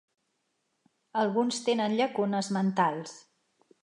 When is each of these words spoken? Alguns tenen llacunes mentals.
Alguns 1.23 1.59
tenen 1.67 1.93
llacunes 1.99 2.49
mentals. 2.57 3.15